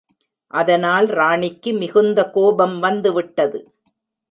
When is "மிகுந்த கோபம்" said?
1.73-2.79